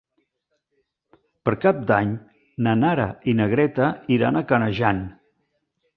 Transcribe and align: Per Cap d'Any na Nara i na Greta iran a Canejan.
Per 1.49 1.53
Cap 1.65 1.83
d'Any 1.91 2.15
na 2.69 2.75
Nara 2.85 3.07
i 3.33 3.37
na 3.41 3.47
Greta 3.55 3.91
iran 4.19 4.41
a 4.41 4.45
Canejan. 4.53 5.05